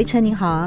[0.00, 0.66] 维晨你好，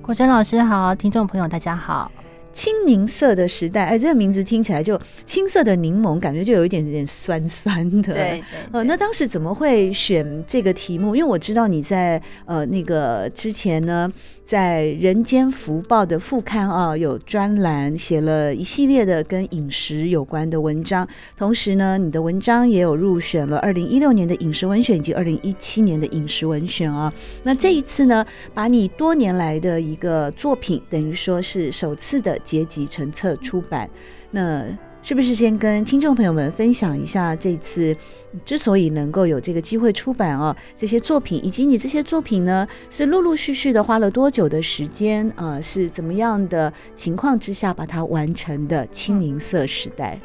[0.00, 2.10] 国珍老师好，听众朋友大家好。
[2.50, 8.00] 青柠色的时代，哎，这个名字听起来就青色的柠檬，感觉就有一点点酸酸的。
[8.00, 8.42] 对，对，对，
[8.72, 11.14] 呃，那当时怎么会选这个题目？
[11.14, 14.10] 因为我知道你在呃那个之前呢。
[14.50, 21.06] 在《人间福报》的副刊啊，有专栏写了一系列的跟饮食有关的文章。
[21.36, 27.12] 同时呢，你的文章也有入选了二零一六年的饮食文选以及二零一七年的饮食文选啊。
[27.44, 33.88] 那这一次呢，把你多年来的一个作品，等于说是首次的结集成册出版。
[34.32, 34.66] 那
[35.02, 37.96] 是不是先跟听众朋友们分享一下这次
[38.44, 45.32] 之所以能够有这个机会出版哦，这些作品，以及你这些作品呢，是陆陆续续的花了多久的时间？
[45.36, 48.86] 呃，是怎么样的情况之下把它完成的？
[48.88, 50.20] 青柠色时代。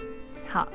[0.48, 0.68] 好，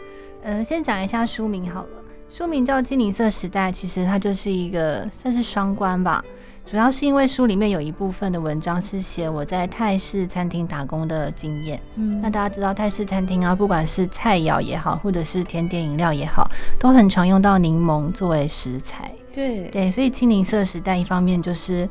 [0.42, 6.24] 呃，先讲一下书名好了，书名叫《青柠色时代》，其实它就是一个算是双关吧。
[6.70, 11.82] 主要是因为书里面有一部分的文章是写我在泰式餐厅打工的经验。
[11.96, 16.48] 嗯，那大家知道泰式餐厅啊，不管是菜肴也好，或者是甜点饮料也好，
[16.78, 19.12] 都很常用到柠檬作为食材。
[19.32, 21.90] 对对，所以青柠色时代一方面就是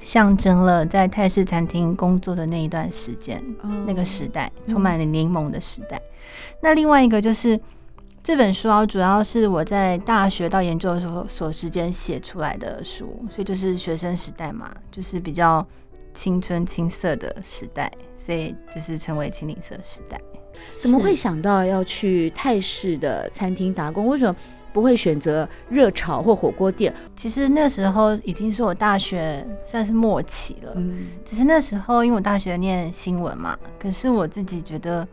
[0.00, 5.96] 象征了在泰式餐厅工作的那一段时间，哦，那个时代充满了柠檬的时代。
[5.98, 7.56] 嗯，那另外一个就是。
[8.28, 15.66] 这本书啊，主要是我在大学到研究所所时间写出来的书，所以就是学生时代嘛，就是比较
[16.12, 20.20] 青春青涩的时代，所以就是成为青柠色时代。
[20.74, 24.06] 怎么会想到要去泰式的餐厅打工？
[24.06, 24.36] 为什么
[24.74, 26.94] 不会选择热炒或火锅店？
[27.16, 35.08] 其实那时候已经是我大学算是末期了，嗯，只是那时候因为我大学念新闻嘛，可是我自己觉得。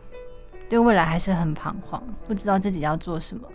[0.68, 3.46] 对未来还是很彷徨，不知道自己要做什么。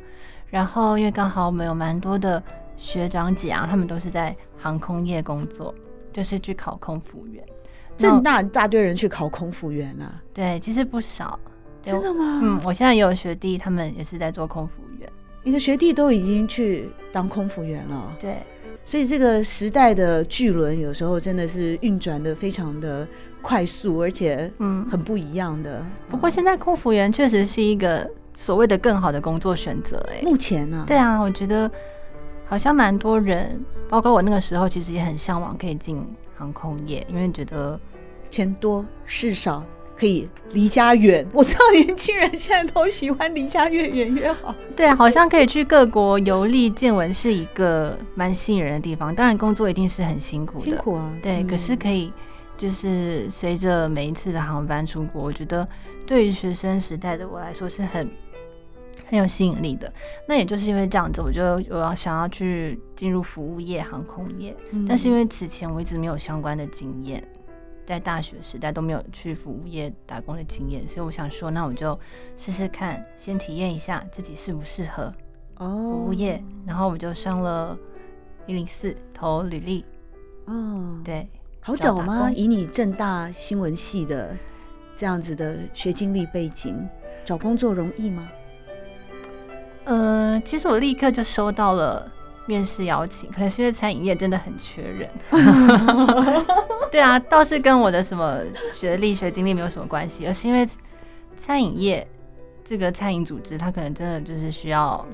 [0.48, 2.42] 然后，因为刚好我们有蛮多的
[2.76, 5.74] 学长姐啊，他们都是在航空业工作，
[6.12, 7.44] 就是去考空服员。
[7.98, 10.22] 正大大堆人去考空服员啊？
[10.34, 11.40] 对，其实不少。
[11.82, 12.40] 真的吗？
[12.44, 15.10] 嗯，我现在也有学弟，他们也是在做空服员。
[15.44, 18.16] 你的学弟都已经去当空服员了？
[18.20, 18.38] 对。
[18.84, 23.08] 所以这个时代的巨轮有时候真的是运转的非常的
[23.42, 25.86] 快速，而且嗯很不一样的。
[26.10, 30.22] 不过现在空服员确实是一个所谓的更好的工作选择哎。
[30.24, 30.84] 目前呢？
[30.88, 31.70] 对啊，我觉得
[32.46, 36.06] 好像蛮多人，包括我那个时候，其实也很向往可以进
[36.36, 37.80] 航空业，因为觉得
[38.30, 39.64] 钱多事少。
[39.96, 44.56] 可以离家远， 我知道年轻人现在都喜欢离家越远越好。
[44.76, 49.14] 对啊，好像可以去各国游历见闻，是一个蛮吸引人的地方。
[49.14, 51.12] 当然，工作一定是很辛苦的，辛苦啊。
[51.22, 52.12] 对，嗯、可是可以
[52.58, 55.68] 就是随着每一次的航班出国，我觉得
[56.06, 58.10] 对于学生时代的我来说是很
[59.08, 59.92] 很有吸引力的。
[60.28, 67.24] 那也就是因为这样子，我就我要想要去进入服务业、航空业，嗯、但是因为此前我一直没有相关的经验。
[67.92, 72.00] 在大学时代都没有去服务业打工的经验，所以我想说，那我就
[72.38, 75.14] 试试看，先体验一下自己适不适合
[75.58, 76.36] 服务业。
[76.36, 76.42] Oh.
[76.66, 77.78] 然后我就上了
[78.48, 79.84] 一零四投履历。
[80.46, 81.04] 哦，oh.
[81.04, 81.30] 对，
[81.60, 82.32] 好找吗？
[82.34, 84.38] 以你正大新闻系的
[84.96, 86.88] 这样子的学经历背景，
[87.26, 88.26] 找工作容易吗？
[89.84, 92.10] 呃，其实我立刻就收到了。
[92.52, 95.10] 面试邀请，可能是因为餐饮业真的很缺人。
[96.92, 98.42] 对啊，倒是跟我的什么
[98.74, 100.68] 学历、学经历没有什么关系，而是因为
[101.38, 102.06] 餐饮业
[102.62, 105.06] 这个餐饮组织，它可能真的就是需要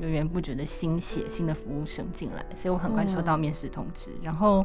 [0.00, 4.64] 源源不绝的新血、新的服务生进来，所以我很快收到面试通知，然后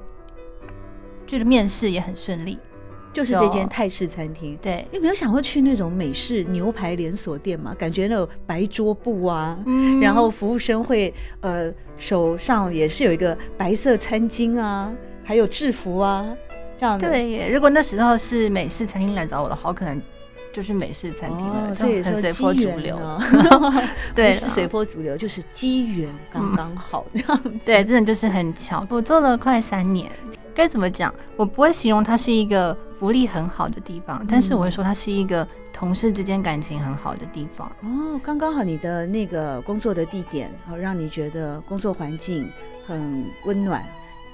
[1.27, 2.57] 觉得面试也很顺利。
[3.13, 7.75] 就是这间泰式餐厅，对，你有没有想过去那种美式牛排连锁店嘛？
[7.77, 14.91] 感觉那种白桌布啊，嗯、然后服务生会呃手上也是有一个白色餐巾啊，
[15.23, 16.25] 还有制服啊，
[16.77, 17.09] 这样的。
[17.09, 20.01] 对，如果那时候是美式餐厅来找我的话，可能
[20.53, 22.97] 就是美式餐厅了，所以是随波逐流。
[24.15, 27.51] 对，是随波逐流，就是机缘刚刚好这样子。
[27.65, 28.81] 对，真的就是很巧。
[28.89, 30.09] 我做了快三年。
[30.53, 31.13] 该怎么讲？
[31.35, 37.71] 我不会形容它是一个福利很好的地方，但是我会说它是一个同事之间感情很好的地方。
[37.81, 42.49] 哦，刚刚好你的那个工作的地点，好让你觉得工作环境
[42.85, 43.83] 很温暖。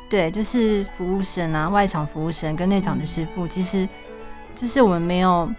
[0.09, 3.87] 对，就是服务生啊，外场服务生跟内场的师傅，其实
[4.55, 5.49] 就是我们没有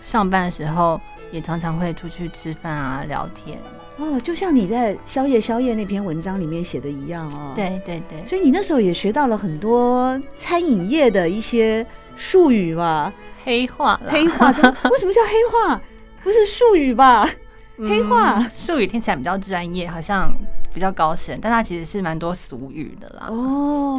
[0.00, 1.00] 上班的时候，
[1.30, 3.58] 也常常会出去吃饭啊，聊天。
[3.98, 7.52] 哦，就像你在宵夜宵夜那篇文章里面写的一样哦。
[7.54, 8.26] 对对对。
[8.26, 13.12] 所以你那时候也学到了很多餐饮业的一些术语嘛？
[13.44, 14.50] 黑话，黑话？
[14.90, 15.80] 为什么叫黑话？
[16.22, 17.28] 不是术语吧？
[17.78, 20.30] 嗯、黑话术语听起来比较专业，好像
[20.74, 23.28] 比较高深，但它其实是蛮多俗语的啦。
[23.28, 23.96] 哦，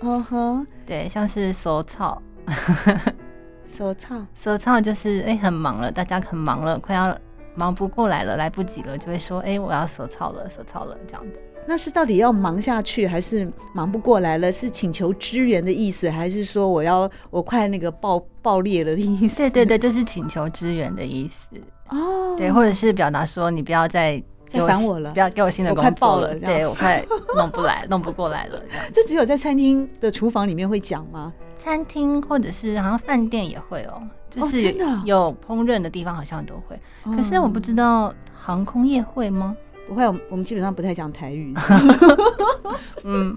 [0.00, 2.20] 对，哦哼，对，像是手操，
[3.66, 7.16] 手操，手操就是哎、欸，很忙了，大家很忙了，快要。
[7.54, 14.50] 忙不过来了，来不及了，就会说：“哎、欸，我要手操了，手操了。”这样子，那是到底要忙下去，还是忙不过来了？
[14.50, 19.36] 是请求支援的意思，还是说我要我快那个爆爆裂了的意思？
[19.36, 21.48] 对对对，就是请求支援的意思。
[21.90, 27.04] 哦，对，或者是表达说你不要再再烦我了，不要给我新的工作快爆了，对我快
[27.36, 28.62] 弄不来，弄不过来了。
[28.92, 31.32] 这只有在餐厅的厨房里面会讲吗？
[31.58, 34.02] 餐厅或者是好像饭店也会哦。
[34.32, 34.74] 就是
[35.04, 36.74] 有烹饪的地方好像都会，
[37.04, 39.54] 哦、可是我不知道航空业会吗？
[39.86, 41.54] 不会，我们基本上不太讲台语。
[43.04, 43.36] 嗯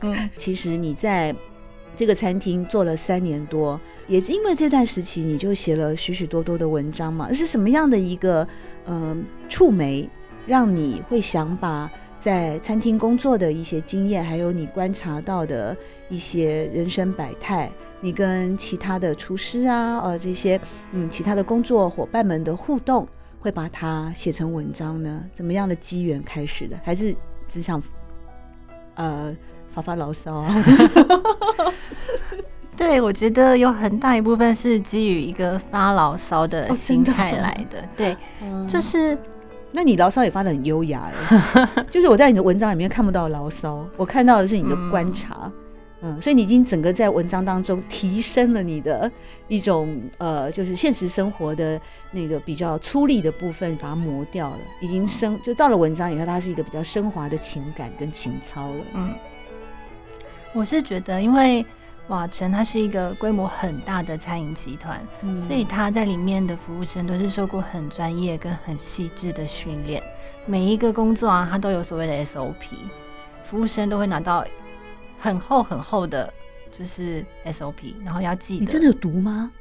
[0.00, 1.32] 嗯，其实你在
[1.94, 7.32] 这个餐厅做了三年多，也是因为这段时期你就写了许许多多的文章嘛。
[7.32, 8.46] 是什么样的一个
[8.84, 9.16] 呃
[9.48, 10.08] 触媒，
[10.44, 15.76] 让你会想把在餐厅工作的一些经验，还有你观察到的
[16.08, 17.70] 一些人生百态？
[18.02, 20.60] 你跟其他的厨师啊，呃，这些
[20.90, 23.06] 嗯，其他的工作伙伴们的互动，
[23.38, 25.24] 会把它写成文章呢？
[25.32, 26.76] 怎么样的机缘开始的？
[26.82, 27.14] 还是
[27.48, 27.80] 只想
[28.96, 29.34] 呃
[29.72, 30.64] 发发牢骚啊？
[32.76, 37.80] 对，我觉得有很大一部分是基于一个发牢骚的心态来的。
[37.80, 39.16] 哦、对，嗯、就是
[39.70, 45.36] 那你牢骚也发的很优雅哎， 就是我在你的文章里面看不到牢骚，我看到的是你的观察。
[45.44, 45.52] 嗯
[46.04, 49.08] 嗯，所以你已经整个在文章当中提升了你的
[49.46, 58.84] 一种呃，就是现实生活的那个比较粗粝的部分，把它磨掉了，已经升就到了文章以后，它是一个比较升华的情感跟情操了。
[58.94, 59.14] 嗯，
[60.52, 61.64] 我是觉得，因为
[62.08, 70.02] 瓦城它是一个规模很大的餐饮集团，嗯、所以他在里面的服务生都是受过很专业跟很细致的训练，
[70.46, 72.54] 每一个工作啊，他都有所谓的 SOP，
[73.44, 74.44] 服务生都会拿到。
[75.22, 76.34] 很厚很厚的，
[76.72, 78.60] 就是 SOP，然后要记得。
[78.60, 79.52] 你真的有读吗？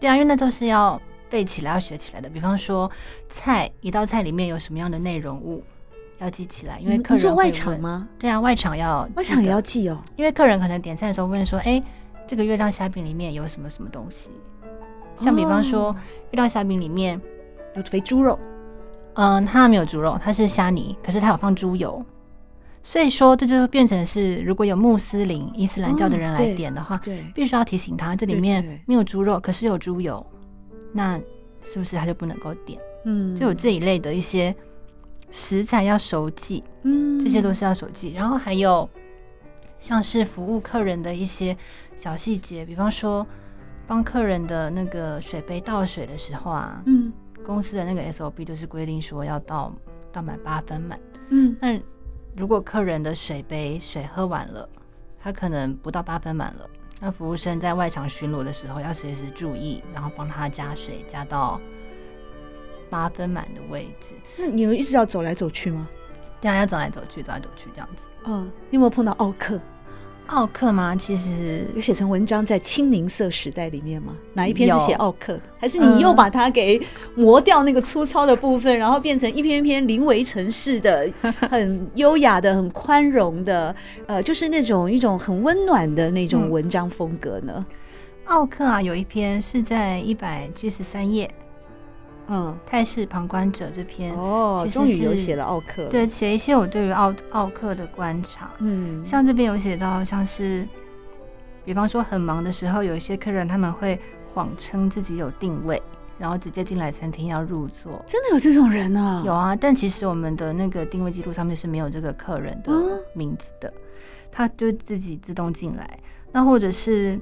[0.00, 1.00] 对啊，因为那都是要
[1.30, 2.28] 背起来、要学起来的。
[2.28, 2.90] 比方说，
[3.28, 5.62] 菜一道菜里面有什么样的内容物，
[6.18, 6.80] 要记起来。
[6.80, 7.16] 因为客人。
[7.16, 8.08] 你说外场吗？
[8.18, 10.02] 对啊，外场要外场也要记哦。
[10.16, 11.80] 因为客人可能点菜的时候问说：“哎，
[12.26, 14.32] 这个月亮虾饼里面有什么什么东西？”
[15.16, 15.94] 像比方说，
[16.32, 17.20] 月亮虾饼里面
[17.76, 18.36] 有肥猪肉。
[19.14, 22.04] 嗯，它没有猪肉，它是虾泥，可是它有放猪油。
[22.88, 30.26] 所以说，这就变成是，如果有穆斯林、伊斯兰教的人来点的话，对，必须要提醒他，这里面没有猪肉，可是有猪油，
[30.90, 31.20] 那
[31.66, 32.80] 是不是他就不能够点？
[33.04, 34.56] 嗯，就有这一类的一些
[35.30, 38.14] 食材要熟记，嗯，这些都是要熟记。
[38.14, 38.88] 然后还有
[39.78, 41.54] 像是服务客人的一些
[41.94, 43.26] 小细节，比方说
[43.86, 47.12] 帮客人的那个水杯倒水的时候啊，嗯，
[47.44, 49.70] 公司的那个 SOP 都是规定说要倒
[50.10, 51.78] 倒满八分满，嗯，那。
[52.38, 54.68] 如果客人的水杯水喝完了，
[55.20, 61.60] 他可能不到八分满了，那服务生在外场巡逻的时候要随时注意，然后帮他加水加到
[62.88, 64.14] 八分满的位置。
[64.36, 65.88] 那你们一直要走来走去吗？
[66.40, 68.04] 对啊，要走来走去，走来走去这样子。
[68.24, 69.60] 嗯，你有没有碰到奥客？
[70.28, 70.94] 奥克吗？
[70.94, 74.14] 其实有写成文章在《清零色时代》里面吗？
[74.34, 75.38] 哪一篇是写奥客？
[75.58, 76.80] 还是你又把它给
[77.14, 81.10] 磨掉那个粗糙的部分，然后变成一篇篇临危城市的、
[81.50, 83.74] 很优雅的、很宽容的，
[84.06, 87.64] 呃，就是那种一种很温暖的那种文章风格呢？
[88.26, 91.28] 奥克啊，有一篇是在一百七十三页。
[92.30, 98.50] 嗯，泰式旁观者这篇哦，终于有写了奥克，对，写一些我对于奥奥克的观察。
[98.58, 100.68] 嗯，像这边有写到，像是，
[101.64, 103.98] 比方说很忙的时候，有一些客人他们会
[104.34, 105.82] 谎称自己有定位，
[106.18, 108.04] 然后直接进来餐厅要入座。
[108.06, 109.22] 真的有这种人啊？
[109.24, 112.70] 有啊，但其实我们的那个定位记录上面是没有这个客人的
[113.14, 113.80] 名字的，嗯、
[114.30, 115.98] 他就自己自动进来。
[116.30, 117.18] 那或者是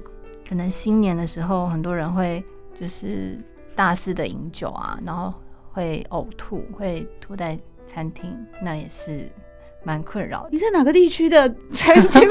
[0.49, 2.43] 可能新年的时候，很多人会
[2.77, 3.39] 就是。
[3.77, 5.33] 大肆的饮酒啊，然后
[5.71, 9.29] 会呕吐，会吐在餐厅，那也是
[9.83, 10.49] 蛮困扰。
[10.51, 12.27] 你在哪个地区的餐厅？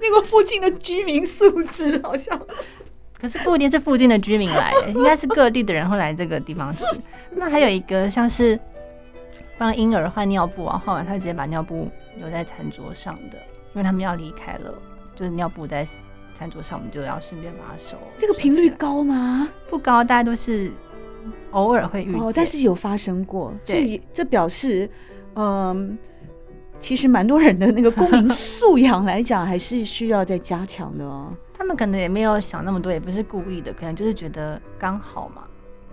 [0.00, 2.40] 那个附近的居民素质好像
[3.20, 6.84] 可是不一定是附近的居民来，应该是各地的人会来这个地方吃。
[7.32, 8.58] 那还有一个像是
[9.56, 13.38] 帮婴儿换尿布啊，换完他直接把尿布留在餐桌上的，
[13.72, 14.72] 因为他们要离开了，
[15.16, 15.84] 就是尿布在
[16.38, 17.96] 餐桌上，我们就要顺便把它收。
[18.16, 19.48] 这个频率高吗？
[19.68, 20.70] 不高，大家都是
[21.50, 23.52] 偶尔会遇见，哦，但是有发生过。
[23.66, 24.88] 对，这表示，
[25.34, 25.98] 嗯。
[26.80, 31.26] 其实蛮多人的那个公民 素养来讲，还是需要再加强的哦。
[31.52, 35.42] 他们可能也没有想那么多，也不是故意的，可能就是觉得刚好嘛，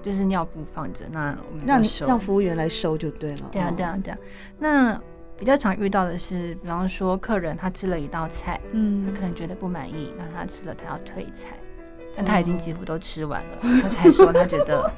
[0.04, 3.50] 就是尿布放着，那我们，让让服务员来收就对了。
[3.52, 4.18] 对啊，对啊，对啊。
[4.60, 5.02] 那
[5.38, 11.58] 比较常遇到的是，比方说客人他吃了一道菜，嗯，他可能觉得不满意，那他吃了他要退菜，
[12.16, 14.92] 但他已经几乎都吃完了，他才说他觉得。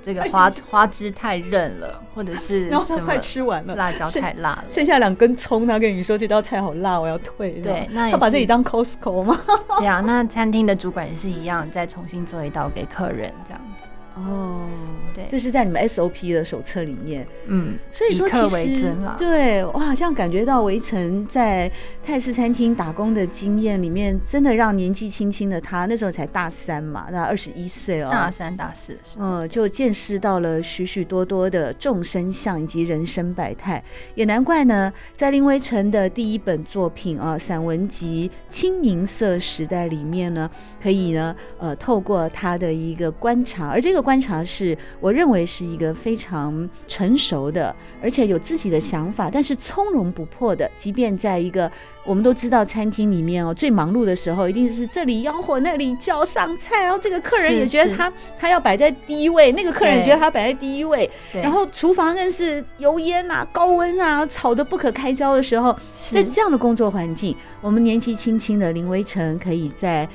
[0.00, 7.60] 这个花花枝太韧了，或者是 然后他快吃完了，辣椒太辣了，剩下两根葱，他跟你说这道菜好辣，我要退。
[7.60, 9.38] 对，那他把自己当 Costco 吗？
[9.76, 13.84] 对啊，那餐厅的主管也是一样，再重新做一道给客人这样子。
[14.26, 14.68] 哦，
[15.14, 21.70] 对，这是在你们 SOP 的手册里面，嗯，所以说其实对，我好像感觉到维辰在
[22.04, 28.98] 泰式餐厅打工的经验里面，真的让年纪轻轻的他，那时候才大三嘛，那二十一岁哦，大三大四。
[29.04, 33.82] 是，嗯，就见识到了许许多多的众生相以及人生百态，
[34.14, 40.50] 也难怪呢，在林维辰的第一本作品啊散文集《青柠色时代》里面呢，
[40.82, 44.07] 可以呢，呃，透过他的一个观察，而这个。
[44.08, 50.66] 观察是，我认为是一个非常成熟的，而且有自己的想法，但是从容不迫的。
[50.78, 51.70] 即便在一个
[52.06, 70.08] 我们都知道餐厅里面哦，最忙碌的时候，一定是这里吆喝，那里叫上菜，然后这个客人也觉得他他要摆在第一位，那个客人也觉得他摆在第一位，然后厨房更是油烟啊、高温啊，吵得不可开交的时候，在这样的工作环境，我们年纪轻轻的林维辰可以在。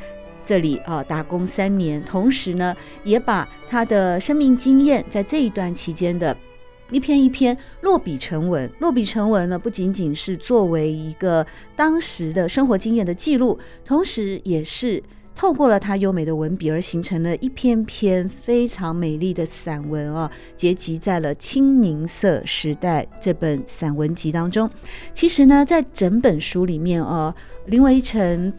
[0.46, 6.36] 这里啊，打工三年，同时呢，也把他的生命经验在这一段期间的
[6.92, 8.70] 一篇一篇落笔成文。
[8.80, 11.46] 落笔成文呢，不仅仅是作为一个
[11.76, 15.02] 当时的生活经验的记录，同时也是
[15.36, 24.70] 透过了他优美的文笔而形成了一篇篇非常美丽的散文啊，结集在了《青柠色时代》这本散文集当中。
[25.14, 27.34] 其实呢，在整本书里面啊，
[27.66, 28.54] 林维辰。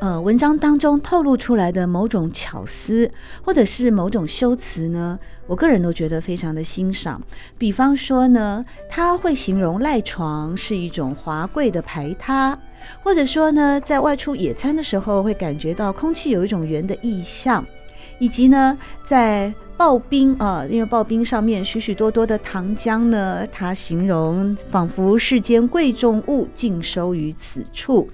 [0.00, 3.10] 呃，文章当中透露出来的某种巧思，
[3.42, 7.20] 或者是某种修辞呢，我个人都觉得非常的欣赏。
[7.58, 12.56] 比方说呢，他会形容赖床是一种华贵的排他，
[13.02, 17.66] 或者说呢，在外出野餐的时候会感觉到空气有一种圆的意象，
[18.20, 28.08] 以及呢，在刨冰啊，因为刨冰上面许许多多的糖浆呢，他形容仿佛世间贵重物尽收于此处。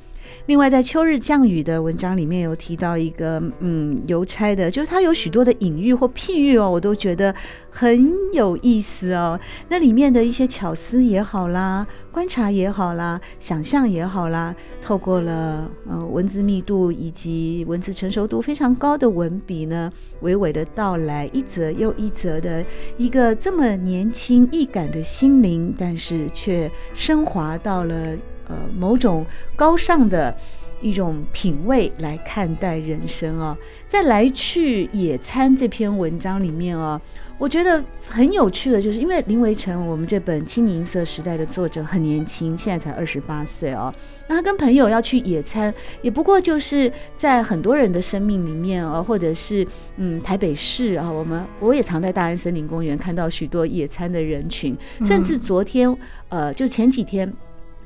[0.47, 7.35] 另外，在秋日降雨的文章里面有提到一个，嗯，邮差的，就是他有许多的隐喻或譬喻哦，我都觉得
[7.71, 9.41] 很有意思哦。
[9.71, 22.63] 那里面的一些巧思也好啦，观察也好啦，想象也好啦，透过了呃文字密度以及文字成熟度非常高的文笔呢，娓娓的道来一则又一则的
[22.99, 28.15] 一个这么年轻易感的心灵，但是却升华到了。
[28.49, 29.25] 呃，某种
[29.57, 30.37] 高尚的
[30.81, 33.57] 一种品味来看待人生哦，
[33.89, 37.01] 在来去野餐这篇文章里面哦，
[37.39, 43.93] 我觉得很有趣的，就是因为林维成，我们这本《青柠色时代》的作者很年轻，现在才二十八岁哦。
[44.29, 45.73] 那他跟朋友要去野餐，
[46.03, 55.97] 也不过就是在很多人的生命里面哦，或者是嗯台北市啊，我们我也常在大安森林公园看到许多野餐的人群，甚至昨天
[56.29, 57.33] 呃，就前几天。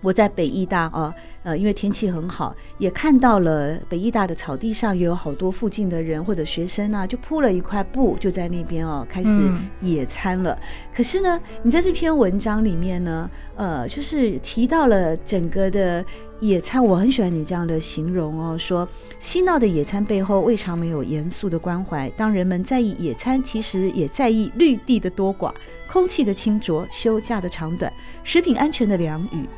[0.01, 9.51] 我在北艺大啊，呃，因为天气很好，也看到了北艺大的草地上也有好多附近的人或者学生啊，就铺了一块布，就在那边哦，开始
[9.81, 10.53] 野餐了。
[10.53, 10.63] 嗯。
[10.95, 16.05] 可是呢，你在这篇文章里面呢，呃，就是提到了整个的
[16.41, 18.89] 野餐，我很喜欢你这样的形容哦，说
[19.19, 22.09] 嬉闹的野餐背后未尝没有严肃的关怀。
[22.11, 25.53] 当人们在意野餐，其实也在意绿地的多寡、
[25.91, 29.49] 空气的清浊、休假的长短、食品安全的良与。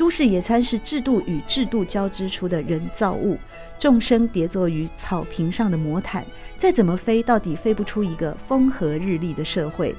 [0.00, 3.36] 都市野餐是制度与制度交织出的人造物，
[3.78, 6.24] 众生叠坐于草坪上的魔毯，
[6.56, 9.94] 再怎么飞，到底飞不出一个风和日丽的社会。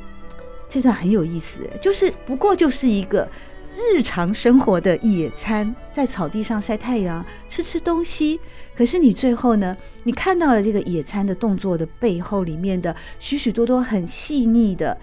[0.68, 3.30] 这段很有意思，就是不过就是一个
[3.78, 8.40] 日常生活的野餐，在草地上晒太阳，吃吃东西。
[8.76, 14.98] 可是你最后呢，你看到了这个野餐的动作的背后，里面的许许多多很细腻的、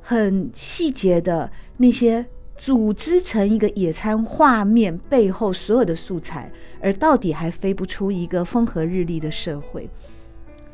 [0.00, 2.24] 很细节的那些。
[2.60, 9.88] 组织成一个野餐画面背后所有的素材，而到底还飞不出一个风和日丽的社会。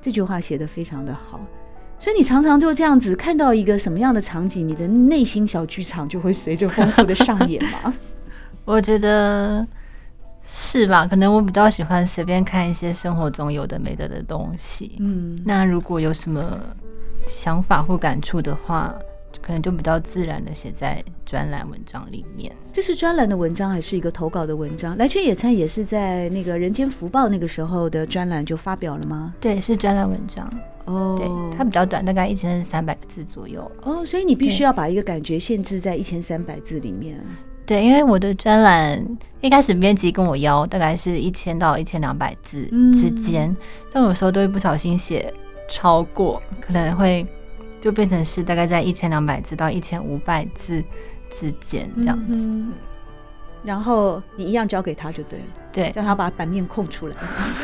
[0.03, 1.41] 这句话写得非常的好。
[2.01, 7.95] 所以你常常就这样子看到一个什么样的场景，你的内心小剧场就会随着丰富的上演嘛。
[8.65, 9.65] 我觉得
[10.45, 11.07] 是吧？
[11.07, 14.97] 可能我比较喜欢随便看一些生活中有的没的的东西。
[14.99, 16.43] 嗯，那如果有什么
[17.29, 18.93] 想法或感触的话，
[19.41, 22.53] 可能就比较自然的写在专栏文章里面。
[22.73, 24.97] 这是专栏的文章还是一个投稿的文章？
[24.97, 29.35] 来去野餐也是在那个《人间福报》那个时候的专栏就发表了吗？
[29.41, 30.49] 对，是专栏文章。
[30.85, 33.69] 哦，对，它比较短，大概一千三百个字左右。
[33.83, 37.21] 哦，所以你必须要把一个感觉限制在一千三百字里面。
[37.65, 39.05] 对，因为我的专栏
[39.41, 43.57] 一开始编辑跟我要大概是一千到一千两百字之间，嗯、
[43.93, 45.35] 但有时候都会不小心写
[45.69, 47.27] 超过，可能会
[47.81, 50.83] 就变成是大概在一千两百字到一千五百字
[51.31, 52.39] 之间这样子。
[52.39, 52.73] 嗯
[53.65, 57.17] 然后你一样交给他就对了，对，叫他把版面空出来，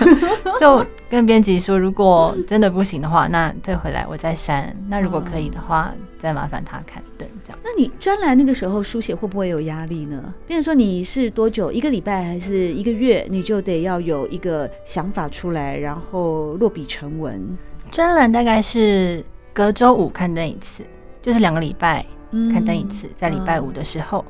[0.59, 4.76] 就跟编辑说，如果真的不行的话，那退回来我再删。
[4.88, 7.59] 那如果可以的话，嗯、再麻烦他刊登这样。
[7.62, 10.35] 那你专栏那个时候书写会不会有压力呢？
[10.45, 17.57] 比如说你是多久一个礼拜还是一个月，你就得要有一个想法出来，然后落笔成文。
[17.92, 20.82] 专栏大概是隔周五刊登一次，
[21.21, 22.04] 就是两个礼拜
[22.52, 24.25] 刊登一次，嗯、在礼拜五的时候，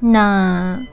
[0.00, 0.86] 嗯、那。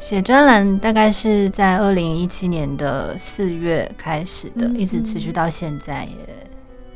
[0.00, 6.48] 写专栏大概是在二零一七年的四月开始的，一直持续到现在，也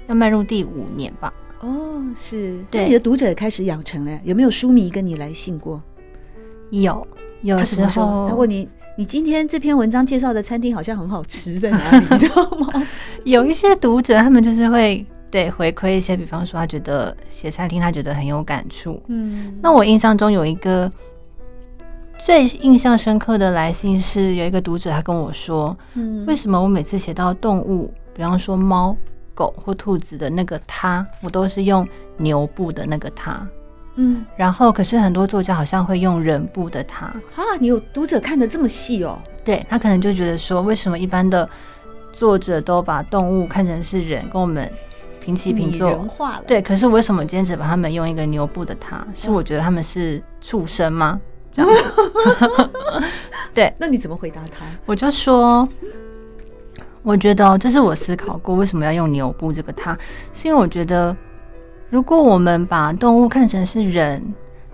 [0.07, 1.35] 要迈入第五年吧。
[1.63, 2.65] 哦，是。
[2.71, 5.83] 对，你的读者也开始养成了，有没有书迷跟你来信过？
[6.71, 7.05] 有，
[7.41, 12.07] 有时候他问你，你今天这篇文章介绍的餐厅好像很好吃，在哪里？
[12.09, 12.89] 你知道吗？
[13.27, 19.03] 有一些读者，他们就是会对回馈一些，比方说他觉得写餐厅，他觉得很有感触。
[19.09, 20.89] 嗯，那我印象中有一个。
[22.19, 28.97] 最印象深刻的来信是有一个读者，他跟我说：“嗯，为什么我每次写到动物，比方说猫、
[29.35, 33.45] 狗或兔子的那个它，我都是用牛布的那个它，
[33.97, 37.43] 嗯，然后可是很多作家好像会用人部的他啊？
[37.59, 39.19] 你有读者看得这么细哦？
[39.45, 41.49] 对，他可能就觉得说，为什么一般的
[42.13, 44.71] 作者都把动物看成是人，跟我们
[45.23, 46.45] 平起平坐，人化了？
[46.47, 49.07] 对，可是为什么今天只把他们用一个牛布的他？
[49.15, 51.21] 是我觉得他们是畜生吗？”
[51.53, 52.71] 这样子，
[53.53, 54.65] 对，那你怎么回答他？
[54.87, 55.69] 我就说，
[57.03, 59.97] 我觉得这是我思考过为什么要用牛布这个“他”，
[60.33, 61.15] 是因为我觉得，
[61.91, 64.23] 如果我们把动物看成是人，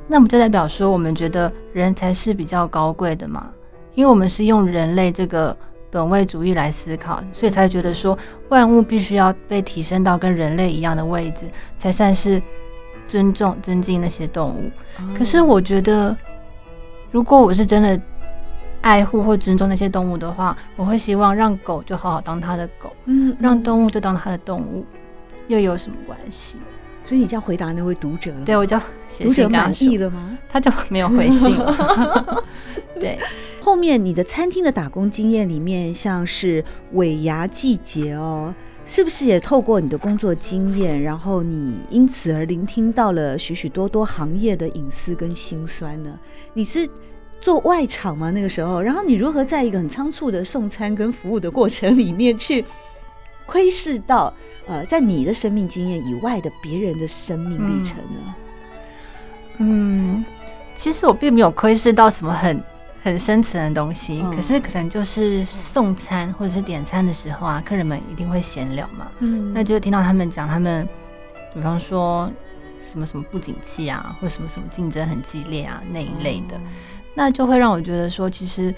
[0.07, 3.49] 那么就代表说我们觉得人才是比较高贵的嘛，
[3.97, 5.57] 因为我们是用人类这个
[5.91, 11.47] 本位主义来思考，所以才觉得说万物必须要被提升到跟人类一样的位置，
[11.77, 12.43] 才算是
[13.07, 14.71] 尊重、尊敬那些动物。
[15.17, 16.17] 可是我觉得。
[17.11, 17.99] 如果我是真的
[18.83, 24.85] 爱护或尊重那些动物的话，我会希望让狗就好好当它的狗，嗯，让动物就当它的动物，
[25.47, 26.59] 又有什么关系？
[27.07, 28.45] 所以你这样回答那位读者了？
[28.45, 28.79] 对，我叫
[29.23, 30.37] 读者满意了吗？
[30.51, 32.45] 他就没有回信了。
[33.01, 33.19] 对，
[33.61, 38.55] 后面你的餐厅的打工经验里面，像是尾牙季节哦，
[38.87, 46.19] 是不是也透过你的工作经验，然后你因此而聆听到了许许多多行业的隐私跟辛酸呢？
[46.55, 46.89] 你是
[47.41, 48.31] 做外场吗？
[48.31, 52.65] 那个时候，然后你如何在一个很仓促的送餐跟服务的过程里面去
[53.47, 54.33] 窥视到
[54.67, 58.35] 呃，在你的生命经验以外的别人的生命历程呢？
[59.59, 60.25] 嗯，
[60.75, 62.63] 其实我并没有窥视到什么很
[63.03, 70.89] 很深层的东西，嗯、可是可能就是送餐或者是点餐的时候啊，客人们一定会闲聊嘛，嗯，那就听到他们讲他们，
[71.55, 72.31] 比方说。
[72.91, 76.59] 什么什么不景气啊，或什么什么竞争很激烈啊那一类的，
[77.15, 78.75] 那就会让我觉得说，其实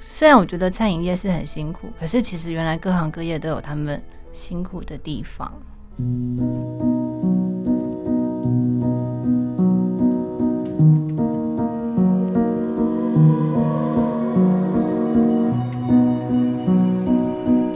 [0.00, 4.00] 虽然我觉得餐饮业是很辛苦，可是其实原来各行各业都有他们
[4.32, 5.52] 辛苦的地方。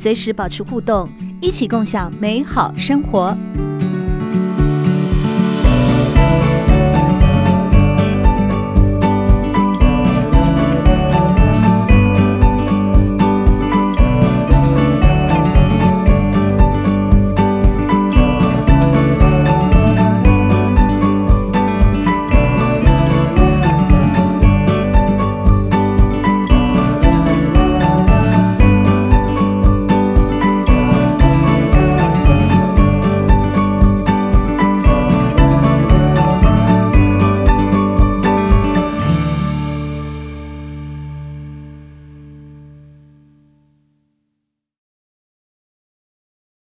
[0.00, 1.06] 随时保持互动，
[1.42, 3.36] 一起共享美好生活。